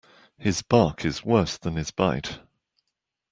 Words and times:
His 0.39 0.63
bark 0.63 1.05
is 1.05 1.23
worse 1.23 1.59
than 1.59 1.75
his 1.75 1.91
bite. 1.91 2.39